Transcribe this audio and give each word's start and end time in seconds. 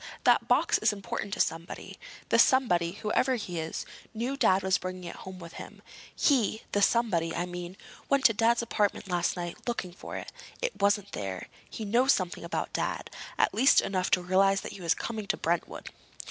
That 0.23 0.47
box 0.47 0.79
is 0.79 0.91
important 0.91 1.31
to 1.35 1.39
somebody. 1.39 1.99
The 2.29 2.39
somebody, 2.39 2.93
whoever 2.93 3.35
he 3.35 3.59
is, 3.59 3.85
knew 4.15 4.35
Dad 4.35 4.63
was 4.63 4.79
bringing 4.79 5.03
it 5.03 5.17
home 5.17 5.37
with 5.37 5.53
him. 5.61 5.83
He—the 6.15 6.81
somebody, 6.81 7.35
I 7.35 7.45
mean—went 7.45 8.25
to 8.25 8.33
Dad's 8.33 8.63
apartment 8.63 9.07
last 9.09 9.37
night 9.37 9.67
looking 9.67 9.93
for 9.93 10.17
it. 10.17 10.31
It 10.59 10.81
wasn't 10.81 11.11
there. 11.11 11.49
He 11.69 11.85
knows 11.85 12.13
something 12.13 12.43
about 12.43 12.73
Dad—at 12.73 13.53
least 13.53 13.79
enough 13.79 14.09
to 14.11 14.23
realize 14.23 14.61
that 14.61 14.71
he 14.73 14.81
was 14.81 14.95
coming 14.95 15.27
to 15.27 15.37
Brentwood. 15.37 15.91